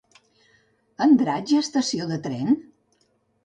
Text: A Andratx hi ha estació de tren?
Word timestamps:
A 1.01 1.03
Andratx 1.07 1.53
hi 1.53 1.59
ha 1.59 1.67
estació 1.67 2.11
de 2.15 2.21
tren? 2.27 2.53